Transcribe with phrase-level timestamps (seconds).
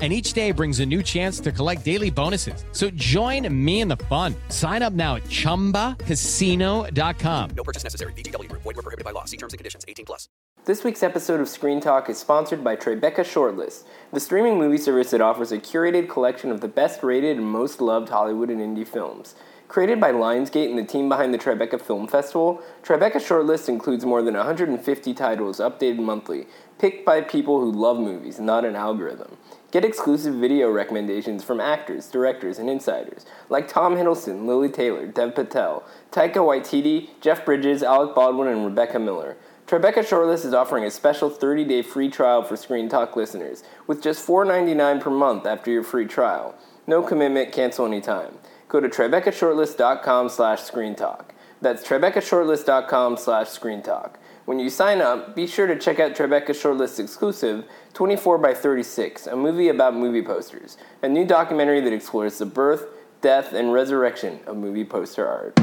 [0.00, 2.64] And each day brings a new chance to collect daily bonuses.
[2.72, 4.34] So join me in the fun.
[4.48, 7.50] Sign up now at chumbacasino.com.
[7.54, 8.14] No purchase necessary.
[8.14, 8.62] VGW Group.
[8.62, 9.26] Void were prohibited by law.
[9.26, 9.84] See terms and conditions.
[9.86, 10.30] 18 plus.
[10.66, 15.10] This week's episode of Screen Talk is sponsored by Tribeca Shortlist, the streaming movie service
[15.10, 18.86] that offers a curated collection of the best rated and most loved Hollywood and indie
[18.86, 19.34] films.
[19.70, 24.20] Created by Lionsgate and the team behind the Tribeca Film Festival, Tribeca Shortlist includes more
[24.20, 26.48] than 150 titles updated monthly,
[26.80, 29.36] picked by people who love movies, not an algorithm.
[29.70, 35.36] Get exclusive video recommendations from actors, directors, and insiders like Tom Hiddleston, Lili Taylor, Dev
[35.36, 39.36] Patel, Taika Waititi, Jeff Bridges, Alec Baldwin, and Rebecca Miller.
[39.68, 44.26] Tribeca Shortlist is offering a special 30-day free trial for Screen Talk listeners with just
[44.26, 46.56] $4.99 per month after your free trial.
[46.88, 48.39] No commitment, cancel anytime.
[48.70, 51.30] Go to TribecaShortlist.com slash screentalk.
[51.60, 54.14] That's TribecaShortlist.com slash screentalk.
[54.44, 59.26] When you sign up, be sure to check out Tribeca Shortlist exclusive 24 by 36,
[59.26, 62.86] a movie about movie posters, a new documentary that explores the birth,
[63.20, 65.58] death, and resurrection of movie poster art.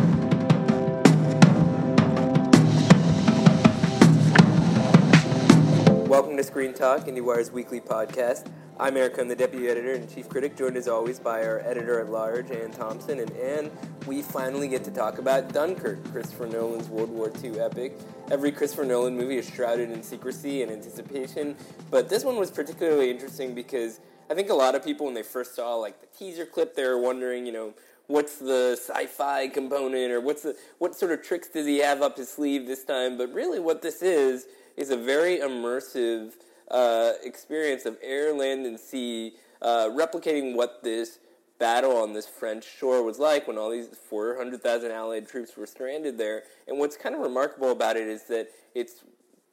[6.10, 8.52] Welcome to Screen Talk, IndieWire's weekly podcast.
[8.80, 12.00] I'm Eric, I'm the deputy editor and chief critic, joined as always by our editor
[12.00, 13.20] at large, Anne Thompson.
[13.20, 13.72] And Anne,
[14.06, 17.98] we finally get to talk about Dunkirk, Christopher Nolan's World War II epic.
[18.30, 21.56] Every Christopher Nolan movie is shrouded in secrecy and anticipation,
[21.90, 25.24] but this one was particularly interesting because I think a lot of people, when they
[25.24, 27.74] first saw like the teaser clip, they were wondering, you know,
[28.06, 32.18] what's the sci-fi component or what's the what sort of tricks does he have up
[32.18, 33.18] his sleeve this time?
[33.18, 36.34] But really, what this is is a very immersive
[36.70, 41.20] uh, experience of air, land, and sea, uh, replicating what this
[41.60, 46.18] battle on this French shore was like when all these 400,000 Allied troops were stranded
[46.18, 46.44] there.
[46.68, 49.04] And what's kind of remarkable about it is that it's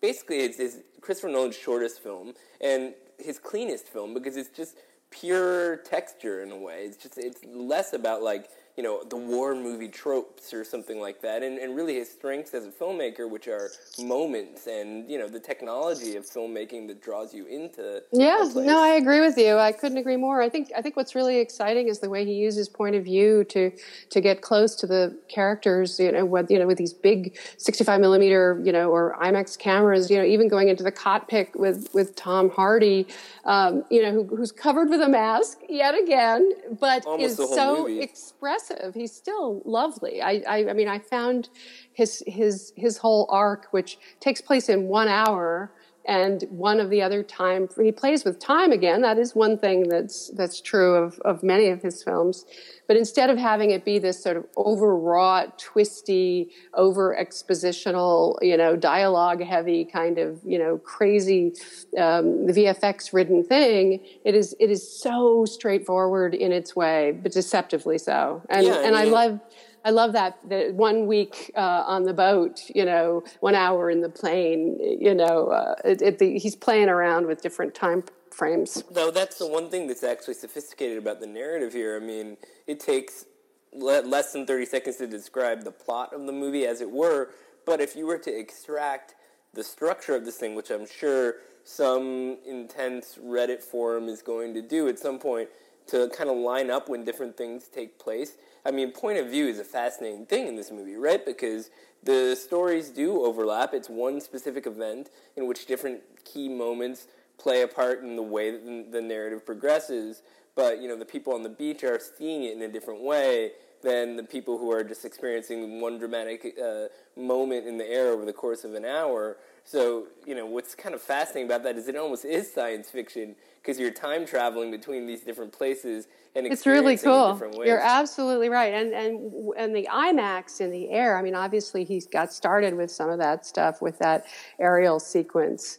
[0.00, 4.76] basically it's, it's Christopher Nolan's shortest film and his cleanest film because it's just
[5.10, 6.84] pure texture in a way.
[6.84, 11.22] It's just it's less about like you know, the war movie tropes or something like
[11.22, 13.70] that, and, and really his strengths as a filmmaker, which are
[14.02, 18.02] moments and, you know, the technology of filmmaking that draws you into.
[18.10, 19.58] Yeah, no, I agree with you.
[19.58, 20.42] I couldn't agree more.
[20.42, 23.44] I think, I think what's really exciting is the way he uses point of view
[23.44, 23.70] to,
[24.10, 28.00] to get close to the characters, you know, with, you know, with these big 65
[28.00, 32.16] millimeter, you know, or IMAX cameras, you know, even going into the cockpit with, with
[32.16, 33.06] Tom Hardy,
[33.44, 37.86] um, you know, who, who's covered with a mask yet again, but Almost is so
[37.86, 38.94] expressive impressive.
[38.94, 40.22] He's still lovely.
[40.22, 41.48] I, I, I, mean, I found
[41.92, 45.72] his his his whole arc, which takes place in one hour,
[46.06, 49.02] and one of the other time he plays with time again.
[49.02, 52.44] That is one thing that's that's true of of many of his films.
[52.86, 58.76] But instead of having it be this sort of overwrought, twisty, over expositional, you know,
[58.76, 61.54] dialogue heavy kind of, you know, crazy,
[61.96, 67.96] um, VFX ridden thing, it is, it is so straightforward in its way, but deceptively
[67.96, 68.42] so.
[68.50, 69.00] And, yeah, and yeah.
[69.00, 69.40] I love,
[69.84, 74.00] I love that the one week uh, on the boat, you know, one hour in
[74.00, 78.82] the plane, you know, uh, it, it, the, he's playing around with different time frames.
[78.94, 81.96] No, that's the one thing that's actually sophisticated about the narrative here.
[81.96, 83.26] I mean, it takes
[83.74, 87.30] le- less than 30 seconds to describe the plot of the movie, as it were,
[87.66, 89.14] but if you were to extract
[89.52, 94.62] the structure of this thing, which I'm sure some intense Reddit forum is going to
[94.62, 95.48] do at some point
[95.86, 98.36] to kind of line up when different things take place.
[98.64, 101.24] I mean, point of view is a fascinating thing in this movie, right?
[101.24, 101.70] Because
[102.02, 103.74] the stories do overlap.
[103.74, 107.06] It's one specific event in which different key moments
[107.38, 110.22] play a part in the way that the narrative progresses.
[110.54, 113.52] But you know, the people on the beach are seeing it in a different way
[113.84, 116.86] than the people who are just experiencing one dramatic uh,
[117.16, 119.36] moment in the air over the course of an hour.
[119.64, 123.36] So you know, what's kind of fascinating about that is it almost is science fiction
[123.60, 127.32] because you're time traveling between these different places and it's really cool.
[127.32, 127.68] different ways.
[127.68, 131.16] You're absolutely right, and and and the IMAX in the air.
[131.16, 134.26] I mean, obviously he's got started with some of that stuff with that
[134.58, 135.78] aerial sequence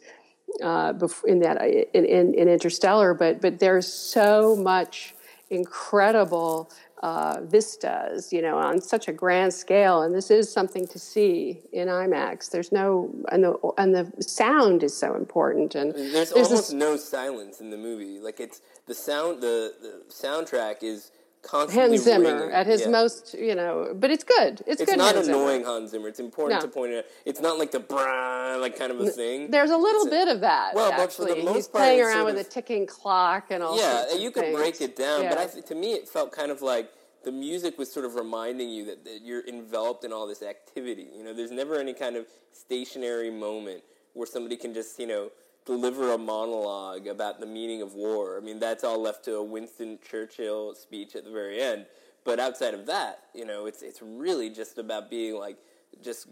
[0.64, 0.94] uh,
[1.26, 5.14] in that in, in, in, Interstellar, but but there's so much
[5.50, 6.72] incredible
[7.06, 11.62] uh, vistas, you know, on such a grand scale, and this is something to see
[11.72, 12.50] in IMAX.
[12.50, 16.72] There's no and the and the sound is so important, and there's, there's almost this,
[16.74, 18.18] no silence in the movie.
[18.18, 21.12] Like it's the sound, the, the soundtrack is
[21.46, 22.52] constantly Hans Zimmer ringing.
[22.52, 22.90] at his Yeah.
[22.90, 24.62] most, you know, but it's good.
[24.68, 24.90] It's, It's good.
[24.90, 25.38] It's not Hans Zimmer.
[25.38, 26.08] annoying Hans Zimmer.
[26.10, 26.68] It's important No.
[26.68, 27.06] to point it out.
[27.26, 29.52] It's not like the brah, like kind of a thing.
[29.52, 30.74] There's a little It's bit of that.
[30.76, 31.46] well, but for the actually.
[31.46, 33.78] most he's part, playing around with of- a ticking clock and all.
[33.78, 34.58] yeah, sorts and of you could things.
[34.58, 36.92] break it down, but I to me it felt kind of like
[37.24, 41.10] the music was sort of reminding you that, that you're enveloped in all this activity.
[41.16, 43.84] You know, there's never any kind of stationary moment
[44.14, 45.32] where somebody can just you know
[45.66, 48.38] deliver a monologue about the meaning of war.
[48.38, 51.88] I mean, that's all left to a Winston Churchill speech at the very end.
[52.24, 55.58] But outside of that, you know, it's it's really just about being like
[56.04, 56.28] just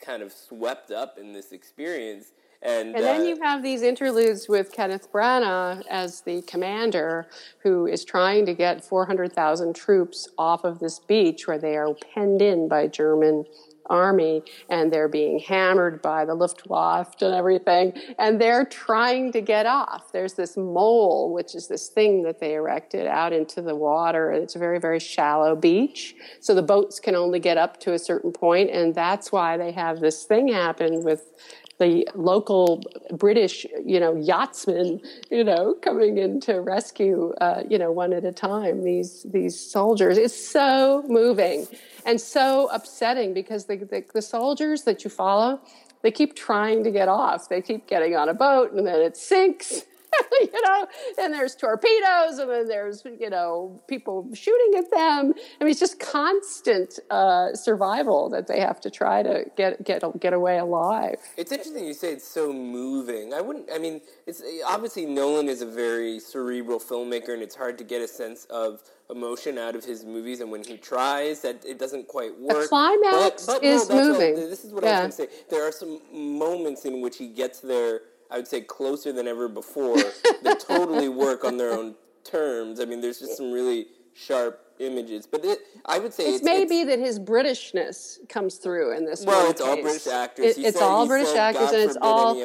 [0.00, 2.32] kind of swept up in this experience.
[2.62, 7.26] And, And then uh, you have these interludes with Kenneth Branagh as the commander
[7.58, 12.40] who is trying to get 400,000 troops off of this beach where they are penned
[12.40, 13.44] in by German
[13.86, 19.66] army and they're being hammered by the Luftwaffe and everything and they're trying to get
[19.66, 20.12] off.
[20.12, 24.32] There's this mole which is this thing that they erected out into the water.
[24.32, 27.98] It's a very very shallow beach so the boats can only get up to a
[27.98, 31.32] certain point and that's why they have this thing happen with
[31.78, 32.82] the local
[33.12, 35.00] British, you know, yachtsmen,
[35.30, 39.58] you know, coming in to rescue, uh, you know, one at a time these these
[39.58, 40.16] soldiers.
[40.16, 41.66] It's so moving
[42.06, 45.60] and so upsetting because the, the the soldiers that you follow,
[46.02, 47.48] they keep trying to get off.
[47.48, 49.84] They keep getting on a boat and then it sinks.
[50.40, 50.86] you know,
[51.18, 55.34] and there's torpedoes, and then there's you know people shooting at them.
[55.60, 60.02] I mean, it's just constant uh, survival that they have to try to get get
[60.20, 61.16] get away alive.
[61.36, 63.32] It's interesting you say it's so moving.
[63.34, 63.68] I wouldn't.
[63.72, 68.02] I mean, it's obviously Nolan is a very cerebral filmmaker, and it's hard to get
[68.02, 70.40] a sense of emotion out of his movies.
[70.40, 72.62] And when he tries, that it doesn't quite work.
[72.62, 74.34] The climax is that's what- moving.
[74.36, 75.00] this is what Yeah.
[75.00, 75.42] I was going to say.
[75.50, 78.00] There are some moments in which he gets there.
[78.30, 79.96] I would say closer than ever before.
[80.42, 81.94] that totally work on their own
[82.24, 82.80] terms.
[82.80, 86.44] I mean, there's just some really sharp images, but it, I would say It's, it's,
[86.44, 89.24] maybe it's, that his Britishness comes through in this.
[89.24, 89.80] Well, it's all.
[89.80, 90.58] British actors.
[90.58, 92.36] It- it's said- all British said, actors, "God and it's all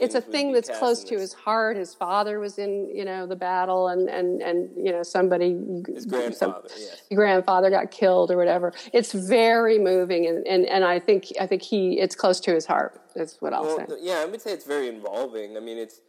[0.00, 1.76] it's a thing that's close to his heart.
[1.76, 5.56] His father was in, you know, the battle, and and and you know somebody.
[5.86, 7.02] His grandfather, yes.
[7.14, 8.72] Grandfather got killed or whatever.
[8.92, 12.66] It's very moving, and, and, and I think I think he it's close to his
[12.66, 13.00] heart.
[13.14, 13.96] That's what I'll Well, say.
[14.00, 15.56] yeah, I would say it's very involving.
[15.56, 16.00] I mean, it's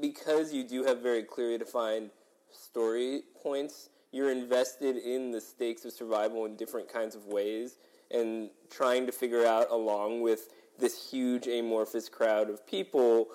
[0.00, 2.10] because you do have very clearly defined
[2.50, 3.90] story points.
[4.16, 7.76] You're invested in the stakes of survival in different kinds of ways,
[8.10, 10.48] and trying to figure out, along with
[10.78, 13.28] this huge amorphous crowd of people,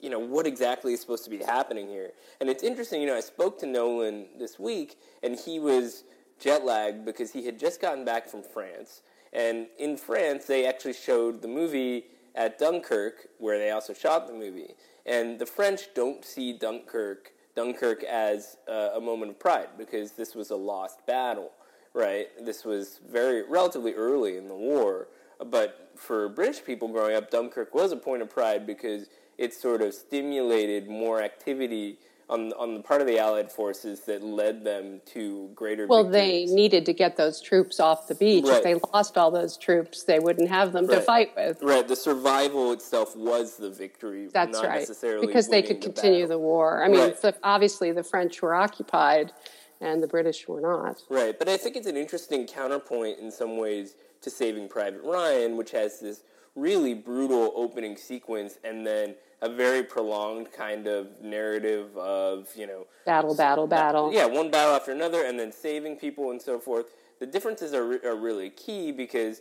[0.00, 2.12] you know, what exactly is supposed to be happening here.
[2.40, 6.04] And it's interesting, you know, I spoke to Nolan this week, and he was
[6.40, 9.02] jet lagged because he had just gotten back from France.
[9.34, 14.32] And in France, they actually showed the movie at Dunkirk, where they also shot the
[14.32, 14.76] movie.
[15.04, 20.34] And the French don't see Dunkirk Dunkirk as uh, a moment of pride because this
[20.34, 21.50] was a lost battle,
[21.94, 22.28] right?
[22.44, 25.08] This was very relatively early in the war,
[25.46, 29.08] but for British people growing up, Dunkirk was a point of pride because
[29.38, 34.22] it sort of stimulated more activity on on the part of the Allied forces that
[34.22, 35.86] led them to greater.
[35.86, 38.44] Well, they needed to get those troops off the beach.
[38.44, 38.56] Right.
[38.58, 41.62] If they lost all those troops, they wouldn't have them to fight with.
[41.62, 44.28] Right, the survival itself was the victory.
[44.32, 44.78] That's not right.
[44.80, 46.84] Necessarily Because they could continue the war.
[46.84, 47.20] I mean, Right.
[47.20, 49.32] the, obviously the French were occupied,
[49.80, 51.02] and the British were not.
[51.10, 55.56] Right, but I think it's an interesting counterpoint in some ways to Saving Private Ryan,
[55.56, 56.22] which has this
[56.54, 62.86] really brutal opening sequence and then a very prolonged kind of narrative of, you know,
[63.04, 64.12] Battle, battle, battle.
[64.14, 66.86] yeah, one battle after another, and then saving people and so forth.
[67.18, 69.40] The differences are, re- are really key because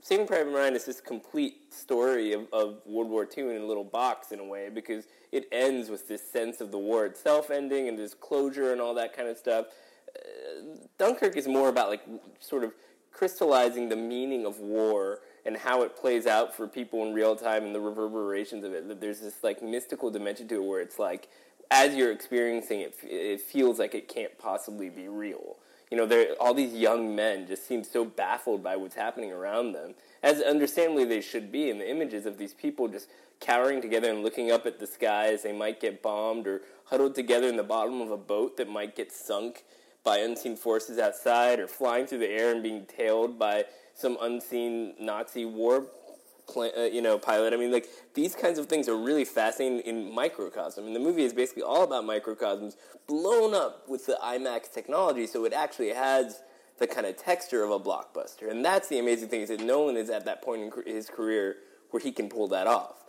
[0.00, 3.84] Saving Private Ryan is this complete story of, of World War II in a little
[3.84, 7.88] box in a way because it ends with this sense of the war itself ending
[7.88, 9.66] and this closure and all that kind of stuff.
[10.16, 12.02] Uh, Dunkirk is more about like
[12.38, 12.72] sort of
[13.12, 17.64] crystallizing the meaning of war and how it plays out for people in real time
[17.64, 18.88] and the reverberations of it.
[18.88, 21.28] That there's this like mystical dimension to it where it's like
[21.70, 25.56] as you're experiencing it, it feels like it can't possibly be real.
[25.90, 29.94] You know, all these young men just seem so baffled by what's happening around them,
[30.22, 31.68] as understandably they should be.
[31.68, 33.08] And the images of these people just
[33.40, 37.14] cowering together and looking up at the sky as they might get bombed, or huddled
[37.14, 39.64] together in the bottom of a boat that might get sunk
[40.02, 44.94] by unseen forces outside, or flying through the air and being tailed by some unseen
[45.00, 45.86] Nazi war
[46.48, 47.52] pla uh, you know, pilot.
[47.52, 51.24] I mean, like these kinds of things are really fascinating in microcosm, and the movie
[51.24, 56.42] is basically all about microcosms blown up with the IMAX technology, so it actually has
[56.78, 58.50] the kind of texture of a blockbuster.
[58.50, 61.56] And that's the amazing thing is that Nolan is at that point in his career
[61.90, 63.01] where he can pull that off.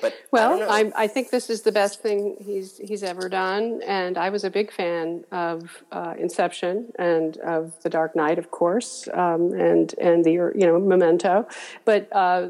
[0.00, 0.62] But Well.
[0.70, 4.44] I, I think this is the best thing he's he's ever done, and I was
[4.44, 9.94] a big fan of uh, Inception and of The Dark Knight, of course, um, and
[9.98, 11.46] and the you know Memento,
[11.84, 12.48] but uh,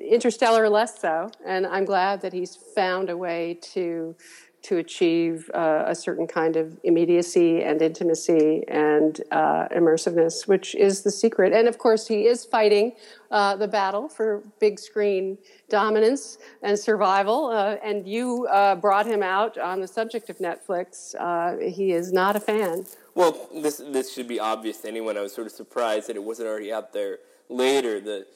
[0.00, 1.30] Interstellar less so.
[1.46, 4.16] And I'm glad that he's found a way to
[4.62, 11.02] to achieve uh, a certain kind of immediacy and intimacy and uh, immersiveness, which is
[11.02, 11.52] the secret.
[11.52, 12.92] And of course, he is fighting
[13.30, 15.38] uh, the battle for big screen
[15.68, 17.46] dominance and survival.
[17.46, 21.14] Uh, and you uh, brought him out on the subject of Netflix.
[21.18, 22.84] Uh, he is not a fan.
[23.14, 25.16] Well, this this should be obvious to anyone.
[25.16, 28.00] I was sort of surprised that it wasn't already out there later.
[28.00, 28.26] The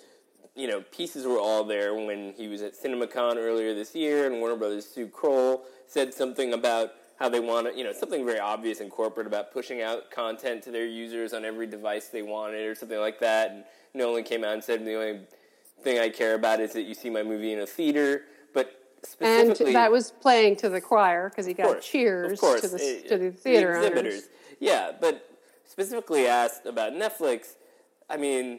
[0.55, 4.41] you know pieces were all there when he was at CinemaCon earlier this year, and
[4.41, 8.41] Warner Brothers Sue Kroll said something about how they want to, you know, something very
[8.41, 12.67] obvious and corporate about pushing out content to their users on every device they wanted
[12.67, 13.53] or something like that.
[13.53, 15.21] And Nolan came out and said the only
[15.83, 18.23] thing I care about is that you see my movie in a theater.
[18.53, 18.73] But
[19.21, 23.09] And that was playing to the choir because he got course, cheers to the, eh,
[23.09, 23.87] to the theater owners.
[23.87, 24.23] exhibitors.
[24.59, 25.29] Yeah, but
[25.65, 27.55] specifically asked about Netflix,
[28.11, 28.59] I mean,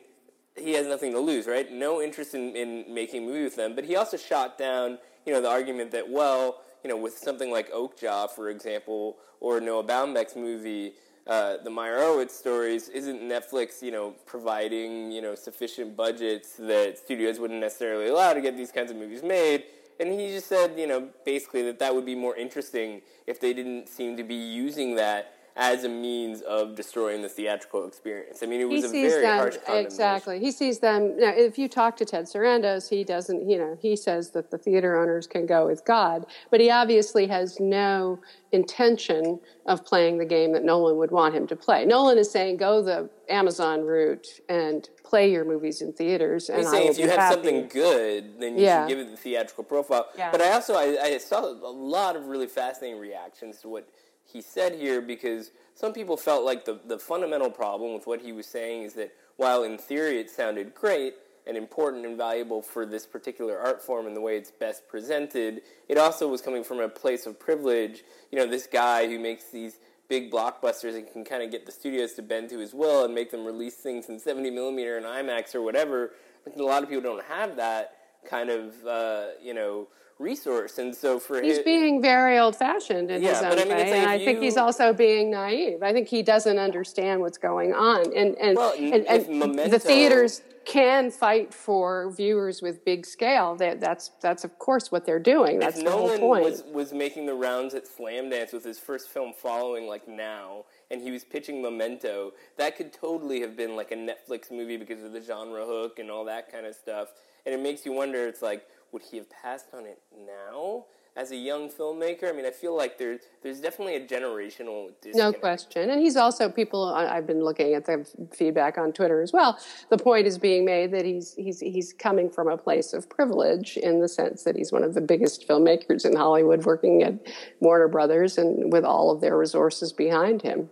[0.55, 1.71] he has nothing to lose, right?
[1.71, 3.75] No interest in, in making a movie with them.
[3.75, 7.51] But he also shot down, you know, the argument that, well, you know, with something
[7.51, 10.93] like Okja, for example, or Noah Baumbach's movie,
[11.25, 17.39] uh, the Meyerowitz stories, isn't Netflix, you know, providing, you know, sufficient budgets that studios
[17.39, 19.63] wouldn't necessarily allow to get these kinds of movies made?
[19.99, 23.53] And he just said, you know, basically that that would be more interesting if they
[23.53, 28.41] didn't seem to be using that as a means of destroying the theatrical experience.
[28.41, 29.85] I mean, it was he a very them harsh condemnation.
[29.85, 30.39] exactly.
[30.39, 31.17] He sees them.
[31.19, 33.47] Now, if you talk to Ted Sarandos, he doesn't.
[33.47, 37.27] You know, he says that the theater owners can go with God, but he obviously
[37.27, 38.19] has no
[38.51, 41.85] intention of playing the game that Nolan would want him to play.
[41.85, 46.49] Nolan is saying, go the Amazon route and play your movies in theaters.
[46.49, 47.33] And He's saying if you have happy.
[47.35, 48.83] something good, then you Yeah.
[48.87, 50.07] should give it the theatrical profile.
[50.17, 50.31] Yeah.
[50.31, 53.87] But I also I, I saw a lot of really fascinating reactions to what
[54.25, 58.31] he said here because some people felt like the, the fundamental problem with what he
[58.31, 61.15] was saying is that while in theory it sounded great
[61.45, 65.61] and important and valuable for this particular art form and the way it's best presented,
[65.89, 68.03] it also was coming from a place of privilege.
[68.31, 71.71] You know, this guy who makes these big blockbusters and can kind of get the
[71.71, 75.05] studios to bend to his will and make them release things in 70 millimeter and
[75.05, 76.11] IMAX or whatever.
[76.55, 77.97] A lot of people don't have that
[78.29, 79.87] kind of, uh, you know,
[80.23, 80.79] resource.
[80.79, 83.67] And so for He's his, being very old fashioned in Yeah, his own I mean,
[83.67, 85.83] way, like and I think he's also being naive.
[85.83, 89.79] I think he doesn't understand what's going on, and and Well, and, and Memento- the
[89.79, 93.53] theaters can fight for viewers with big scale.
[93.57, 95.59] That, that's that's of course what they're doing.
[95.59, 96.43] That's the whole Nolan point.
[96.45, 101.01] was was making the rounds at Slamdance with his first film following like now, and
[101.01, 105.11] he was pitching Memento, that could totally have been like a Netflix movie because of
[105.11, 107.09] the genre hook and all that kind of stuff.
[107.45, 108.25] And it makes you wonder.
[108.25, 110.85] It's like, would he have passed on it now
[111.15, 112.29] as a young filmmaker?
[112.29, 115.17] I mean, I feel like there's there's definitely a generational disconnect.
[115.17, 115.89] No question.
[115.89, 116.85] And he's also people.
[116.85, 119.59] I've been looking at the feedback on Twitter as well.
[119.89, 123.77] The point is being made that he's he's he's coming from a place of privilege
[123.77, 127.15] in the sense that he's one of the biggest filmmakers in Hollywood, working at
[127.59, 130.69] Warner Brothers and with all of their resources behind him.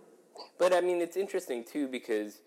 [0.58, 2.40] But I mean, it's interesting too because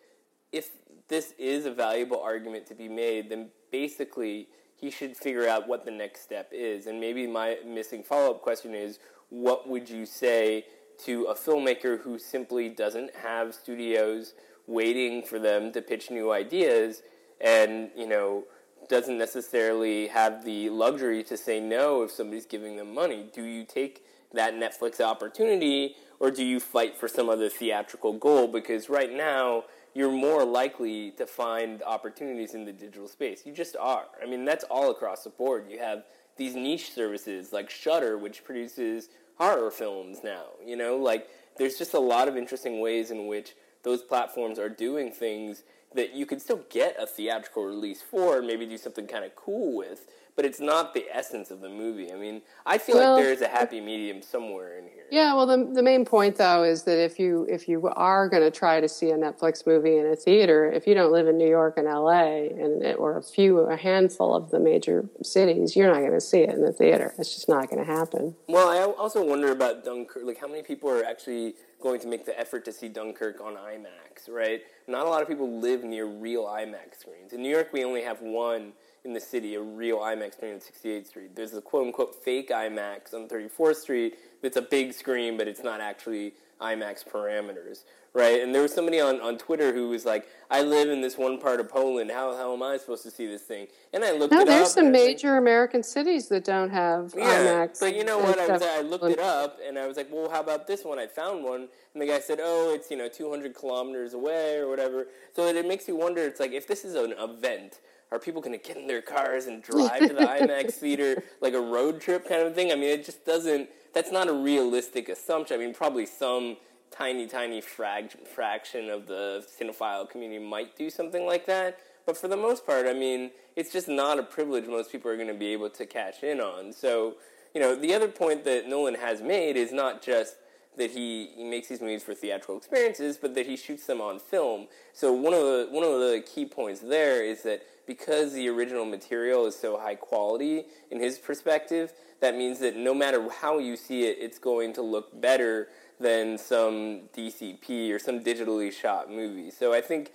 [0.51, 0.70] if
[1.08, 5.86] this is a valuable argument to be made, then basically he should figure out what
[5.86, 6.86] the next step is.
[6.86, 10.65] And maybe my missing follow up question is what would you say
[11.05, 14.34] to a filmmaker who simply doesn't have studios
[14.67, 17.01] waiting for them to pitch new ideas
[17.41, 18.46] and, you know,
[18.88, 23.29] doesn't necessarily have the luxury to say no if somebody's giving them money?
[23.34, 28.48] Do you take that Netflix opportunity or do you fight for some other theatrical goal?
[28.48, 29.63] Because right now,
[29.95, 33.45] you're more likely to find opportunities in the digital space.
[33.45, 34.05] You just are.
[34.21, 35.65] I mean, that's all across the board.
[35.69, 36.03] You have
[36.35, 40.47] these niche services like Shudder, which produces horror films now.
[40.63, 44.67] You know, like there's just a lot of interesting ways in which those platforms are
[44.67, 49.07] doing things that you could still get a theatrical release for and maybe do something
[49.07, 52.11] kind of cool with, but it's not the essence of the movie.
[52.11, 55.05] I mean, I feel Well, like there is a happy medium somewhere in here.
[55.09, 58.43] Yeah, well, the, the main point though is that if you if you are going
[58.43, 61.37] to try to see a Netflix movie in a theater, if you don't live in
[61.37, 62.49] New York and L.A.
[62.49, 66.39] and or a few a handful of the major cities, you're not going to see
[66.39, 67.13] it in the theater.
[67.17, 68.35] It's just not going to happen.
[68.47, 70.23] Well, I also wonder about Dunkirk.
[70.23, 73.53] Like, how many people are actually going to make the effort to see Dunkirk on
[73.53, 74.61] IMAX, right?
[74.87, 77.31] Not a lot of people live near real IMAX screens.
[77.31, 78.73] In New York, we only have one
[79.05, 81.35] in the city, a real IMAX screen on 68th Street.
[81.35, 85.63] There's a quote unquote fake IMAX on 34th Street that's a big screen, but it's
[85.63, 87.83] not actually IMAX parameters,
[88.13, 88.41] right?
[88.41, 91.38] And there was somebody on, on Twitter who was like, "I live in this one
[91.38, 92.09] part of Poland.
[92.12, 94.69] How how am I supposed to see this thing?" And I looked No, it there's
[94.69, 94.74] up.
[94.75, 97.25] some and I was like, major American cities that don't have yeah,
[97.67, 97.79] IMAX.
[97.81, 98.39] but you know what?
[98.39, 98.62] I was.
[98.62, 100.97] I looked it up and I was like, well, how about this one?
[100.97, 104.69] I found one, and the guy said, oh, it's you know 200 kilometers away or
[104.69, 105.07] whatever.
[105.35, 106.21] So it, it makes you wonder.
[106.24, 107.79] It's like if this is an event,
[108.12, 111.53] are people going to get in their cars and drive to the IMAX theater like
[111.53, 112.71] a road trip kind of thing?
[112.71, 113.69] I mean, it just doesn't.
[113.93, 115.59] That's not a realistic assumption.
[115.59, 116.57] I mean, probably some
[116.91, 121.79] tiny, tiny frag- fraction of the cinephile community might do something like that.
[122.05, 125.15] But for the most part, I mean, it's just not a privilege most people are
[125.15, 126.71] going to be able to cash in on.
[126.71, 127.15] So,
[127.53, 130.35] you know, the other point that Nolan has made is not just
[130.77, 134.20] that he, he makes these movies for theatrical experiences, but that he shoots them on
[134.20, 134.67] film.
[134.94, 138.86] So one of the one of the key points there is that because the original
[138.86, 143.75] material is so high quality in his perspective, that means that no matter how you
[143.75, 149.51] see it, it's going to look better than some DCP or some digitally shot movie.
[149.51, 150.12] So I think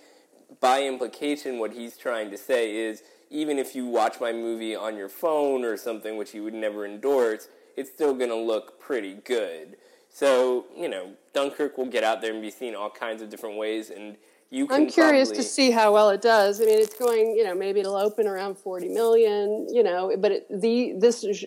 [0.59, 4.97] by implication, what he's trying to say is even if you watch my movie on
[4.97, 9.13] your phone or something, which he would never endorse, it's still going to look pretty
[9.13, 9.77] good.
[10.13, 13.57] So, you know, Dunkirk will get out there and be seen all kinds of different
[13.57, 14.17] ways, and
[14.49, 16.59] you can I'm curious probably, to see how well it does.
[16.61, 20.31] I mean, it's going, you know, maybe it'll open around 40 million, you know, but
[20.33, 21.45] it, the this is-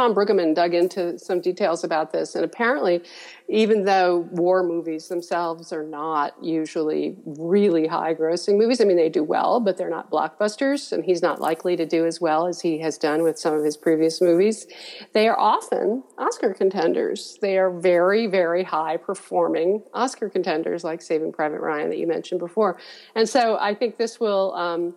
[0.00, 3.02] Tom Brueggemann dug into some details about this, and apparently,
[3.48, 9.22] even though war movies themselves are not usually really high-grossing movies, I mean, they do
[9.22, 12.78] well, but they're not blockbusters, and he's not likely to do as well as he
[12.78, 14.66] has done with some of his previous movies.
[15.12, 17.36] They are often Oscar contenders.
[17.42, 22.78] They are very, very high-performing Oscar contenders, like Saving Private Ryan that you mentioned before,
[23.14, 24.54] and so I think this will.
[24.54, 24.94] Um,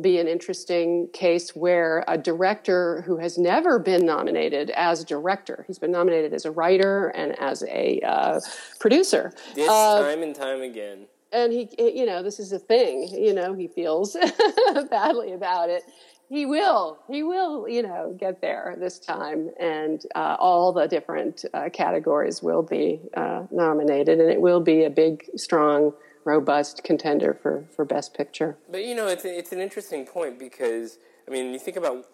[0.00, 5.78] be an interesting case where a director who has never been nominated as director, he's
[5.78, 8.40] been nominated as a writer and as a uh,
[8.78, 9.32] producer.
[9.54, 11.06] this Uh, time and time again.
[11.32, 14.16] and he, you know, this is a thing, you know, he feels
[14.90, 15.82] badly about it.
[16.28, 21.44] He will, he will, you know, get there this time, and uh, all the different
[21.54, 25.92] uh, categories will be uh, nominated, and it will be a big, strong,
[26.26, 28.58] robust contender for, for Best Picture.
[28.70, 32.06] But you know, it's a, it's an interesting point because I mean, you think about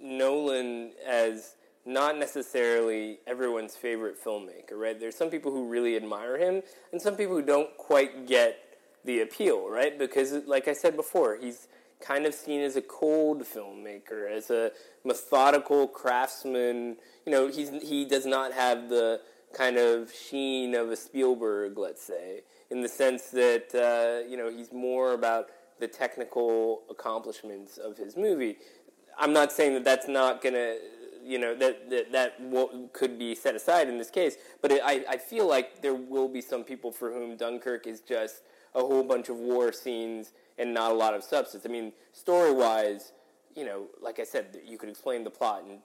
[0.00, 1.54] Nolan as
[1.86, 4.98] not necessarily everyone's favorite filmmaker, right?
[4.98, 8.58] There's some people who really admire him, and some people who don't quite get
[9.04, 9.98] the appeal, right?
[9.98, 11.68] Because, like I said before, he's
[12.00, 14.72] kind of seen as a cold filmmaker, as a
[15.04, 16.96] methodical craftsman.
[17.24, 19.20] You know, he's he does not have the
[19.52, 24.50] kind of sheen of a Spielberg, let's say, in the sense that uh, you know
[24.50, 25.48] he's more about
[25.80, 28.56] the technical accomplishments of his movie.
[29.18, 30.76] I'm not saying that that's not gonna,
[31.24, 34.82] you know, that that that wo- could be set aside in this case, but it,
[34.84, 38.42] I I feel like there will be some people for whom Dunkirk is just
[38.74, 41.64] a whole bunch of war scenes and not a lot of substance.
[41.64, 43.12] I mean, story wise,
[43.56, 45.78] you know, like I said, you could explain the plot in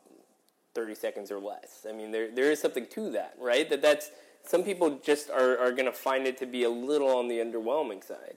[0.73, 1.85] 30 seconds or less.
[1.87, 3.69] I mean, there there is something to that, right?
[3.69, 4.11] That that's
[4.45, 7.37] some people just are, are going to find it to be a little on the
[7.37, 8.35] underwhelming side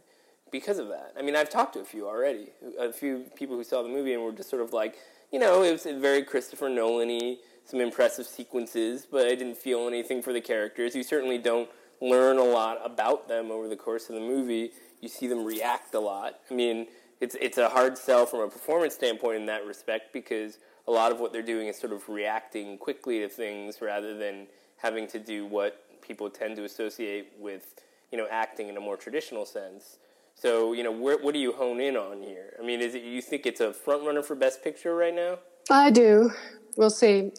[0.50, 1.12] because of that.
[1.18, 4.12] I mean, I've talked to a few already, a few people who saw the movie
[4.12, 4.96] and were just sort of like,
[5.32, 10.22] you know, it was very Christopher Nolan-y, some impressive sequences, but I didn't feel anything
[10.22, 10.94] for the characters.
[10.94, 11.68] You certainly don't
[12.00, 14.70] learn a lot about them over the course of the movie.
[15.00, 16.38] You see them react a lot.
[16.50, 16.86] I mean,
[17.20, 21.12] it's it's a hard sell from a performance standpoint in that respect because a lot
[21.12, 24.46] of what they're doing is sort of reacting quickly to things rather than
[24.78, 27.74] having to do what people tend to associate with,
[28.12, 29.98] you know, acting in a more traditional sense.
[30.34, 32.54] So, you know, where, what do you hone in on here?
[32.60, 35.38] I mean, is it you think it's a front runner for Best Picture right now?
[35.70, 36.30] I do.
[36.76, 37.32] We'll see.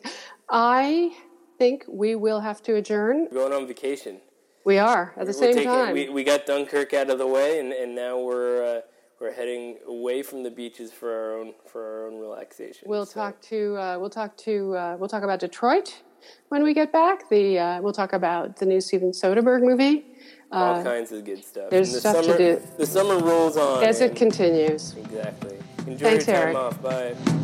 [0.49, 1.15] I
[1.57, 3.29] think we will have to adjourn.
[3.31, 4.19] Going on vacation.
[4.65, 5.93] We are at the We're same taking- time.
[5.93, 8.81] We, we got Dunkirk out of the way, and, and now we're uh,
[9.19, 12.87] we're heading away from the beaches for our own for our own relaxation.
[12.89, 16.01] we'll So, talk to uh, we'll talk to uh, we'll talk about Detroit
[16.49, 17.29] when we get back.
[17.29, 20.05] The uh, we'll talk about the new Steven Soderbergh movie
[20.51, 21.69] all kinds of good stuff.
[21.69, 22.61] there's the stuff to do.
[22.77, 23.83] The summer rolls on.
[23.83, 24.95] as it continues.
[24.95, 25.57] exactly.
[25.85, 26.57] Enjoy Thanks, your time Eric.
[26.57, 26.81] off.
[26.81, 27.43] Bye.